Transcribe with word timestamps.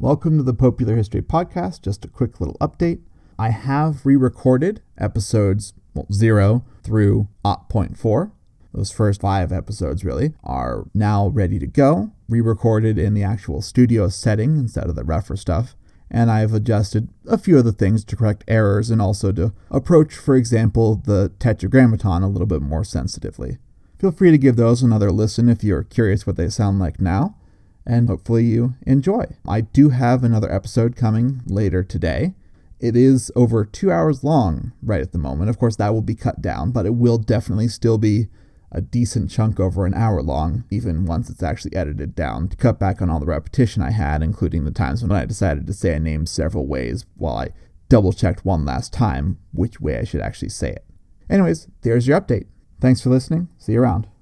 Welcome 0.00 0.38
to 0.38 0.42
the 0.42 0.54
Popular 0.54 0.96
History 0.96 1.20
Podcast. 1.20 1.82
Just 1.82 2.06
a 2.06 2.08
quick 2.08 2.40
little 2.40 2.56
update. 2.58 3.00
I 3.38 3.50
have 3.50 4.06
re 4.06 4.16
recorded 4.16 4.80
episodes 4.96 5.74
well, 5.92 6.06
0 6.10 6.64
through 6.82 7.28
0.4. 7.44 8.32
Those 8.72 8.90
first 8.90 9.20
five 9.20 9.52
episodes, 9.52 10.02
really, 10.02 10.32
are 10.42 10.86
now 10.94 11.28
ready 11.28 11.58
to 11.58 11.66
go, 11.66 12.12
re 12.30 12.40
recorded 12.40 12.96
in 12.96 13.12
the 13.12 13.22
actual 13.22 13.60
studio 13.60 14.08
setting 14.08 14.56
instead 14.56 14.86
of 14.86 14.96
the 14.96 15.04
rougher 15.04 15.36
stuff. 15.36 15.76
And 16.10 16.30
I've 16.30 16.54
adjusted 16.54 17.10
a 17.28 17.36
few 17.36 17.58
other 17.58 17.70
things 17.70 18.02
to 18.04 18.16
correct 18.16 18.42
errors 18.48 18.88
and 18.88 19.02
also 19.02 19.32
to 19.32 19.52
approach, 19.70 20.14
for 20.14 20.34
example, 20.34 20.96
the 20.96 21.30
tetragrammaton 21.38 22.22
a 22.22 22.28
little 22.28 22.46
bit 22.46 22.62
more 22.62 22.84
sensitively. 22.84 23.58
Feel 23.98 24.12
free 24.12 24.30
to 24.30 24.38
give 24.38 24.56
those 24.56 24.82
another 24.82 25.12
listen 25.12 25.50
if 25.50 25.62
you're 25.62 25.84
curious 25.84 26.26
what 26.26 26.36
they 26.36 26.48
sound 26.48 26.78
like 26.78 27.02
now 27.02 27.36
and 27.86 28.08
hopefully 28.08 28.44
you 28.44 28.74
enjoy. 28.86 29.26
I 29.48 29.62
do 29.62 29.90
have 29.90 30.22
another 30.22 30.52
episode 30.52 30.96
coming 30.96 31.42
later 31.46 31.82
today. 31.82 32.34
It 32.78 32.96
is 32.96 33.30
over 33.36 33.64
two 33.64 33.92
hours 33.92 34.24
long 34.24 34.72
right 34.82 35.00
at 35.00 35.12
the 35.12 35.18
moment. 35.18 35.50
Of 35.50 35.58
course, 35.58 35.76
that 35.76 35.92
will 35.92 36.02
be 36.02 36.14
cut 36.14 36.40
down, 36.40 36.70
but 36.70 36.86
it 36.86 36.94
will 36.94 37.18
definitely 37.18 37.68
still 37.68 37.98
be 37.98 38.28
a 38.72 38.80
decent 38.80 39.30
chunk 39.30 39.58
over 39.58 39.84
an 39.84 39.94
hour 39.94 40.22
long, 40.22 40.64
even 40.70 41.04
once 41.04 41.28
it's 41.28 41.42
actually 41.42 41.74
edited 41.74 42.14
down, 42.14 42.48
to 42.48 42.56
cut 42.56 42.78
back 42.78 43.02
on 43.02 43.10
all 43.10 43.20
the 43.20 43.26
repetition 43.26 43.82
I 43.82 43.90
had, 43.90 44.22
including 44.22 44.64
the 44.64 44.70
times 44.70 45.02
when 45.02 45.12
I 45.12 45.24
decided 45.24 45.66
to 45.66 45.72
say 45.72 45.94
a 45.94 46.00
name 46.00 46.24
several 46.26 46.66
ways 46.66 47.04
while 47.16 47.36
I 47.36 47.48
double 47.88 48.12
checked 48.12 48.44
one 48.44 48.64
last 48.64 48.92
time 48.92 49.38
which 49.52 49.80
way 49.80 49.98
I 49.98 50.04
should 50.04 50.20
actually 50.20 50.50
say 50.50 50.70
it. 50.70 50.84
Anyways, 51.28 51.68
there's 51.82 52.06
your 52.06 52.20
update. 52.20 52.46
Thanks 52.80 53.02
for 53.02 53.10
listening. 53.10 53.48
See 53.58 53.72
you 53.72 53.82
around. 53.82 54.06